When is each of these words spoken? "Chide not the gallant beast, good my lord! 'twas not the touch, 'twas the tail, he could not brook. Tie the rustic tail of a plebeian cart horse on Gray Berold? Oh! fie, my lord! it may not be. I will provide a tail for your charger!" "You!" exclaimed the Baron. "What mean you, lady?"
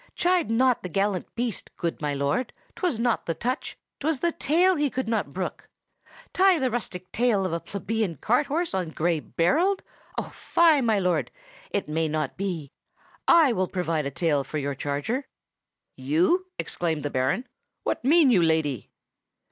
"Chide 0.15 0.49
not 0.49 0.81
the 0.81 0.89
gallant 0.89 1.27
beast, 1.35 1.69
good 1.77 2.01
my 2.01 2.11
lord! 2.15 2.53
'twas 2.75 2.97
not 2.97 3.27
the 3.27 3.35
touch, 3.35 3.77
'twas 3.99 4.19
the 4.19 4.31
tail, 4.31 4.73
he 4.75 4.89
could 4.89 5.07
not 5.07 5.31
brook. 5.31 5.69
Tie 6.33 6.57
the 6.57 6.71
rustic 6.71 7.11
tail 7.11 7.45
of 7.45 7.53
a 7.53 7.59
plebeian 7.59 8.15
cart 8.15 8.47
horse 8.47 8.73
on 8.73 8.89
Gray 8.89 9.19
Berold? 9.19 9.83
Oh! 10.17 10.31
fie, 10.33 10.81
my 10.81 10.97
lord! 10.97 11.29
it 11.69 11.87
may 11.87 12.07
not 12.07 12.35
be. 12.35 12.71
I 13.27 13.53
will 13.53 13.67
provide 13.67 14.07
a 14.07 14.09
tail 14.09 14.43
for 14.43 14.57
your 14.57 14.73
charger!" 14.73 15.27
"You!" 15.95 16.47
exclaimed 16.57 17.03
the 17.03 17.11
Baron. 17.11 17.45
"What 17.83 18.03
mean 18.03 18.31
you, 18.31 18.41
lady?" 18.41 18.89